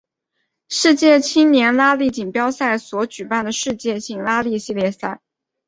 [0.67, 5.21] 世界青年拉力锦标赛所举办的世界性拉力系列赛。